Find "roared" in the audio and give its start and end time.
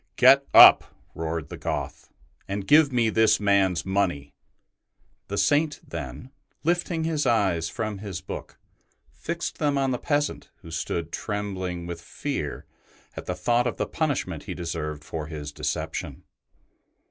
1.13-1.49